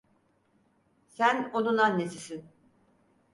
Sen 1.07 1.51
onun 1.53 1.77
annesisin. 1.77 2.45